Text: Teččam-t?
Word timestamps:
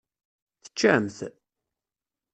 Teččam-t? 0.63 1.17